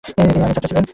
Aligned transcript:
তিনি 0.03 0.29
আইনের 0.35 0.55
ছাত্র 0.55 0.69
ছিলেন। 0.69 0.85